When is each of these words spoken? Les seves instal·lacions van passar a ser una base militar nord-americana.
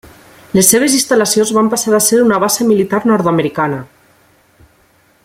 Les 0.59 0.69
seves 0.73 0.95
instal·lacions 0.99 1.51
van 1.57 1.69
passar 1.75 1.93
a 1.97 2.01
ser 2.07 2.21
una 2.29 2.41
base 2.45 2.69
militar 2.71 3.03
nord-americana. 3.13 3.79